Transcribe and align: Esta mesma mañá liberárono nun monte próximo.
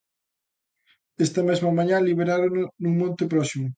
Esta 1.25 1.41
mesma 1.49 1.75
mañá 1.77 1.97
liberárono 2.01 2.63
nun 2.81 2.93
monte 3.01 3.23
próximo. 3.33 3.67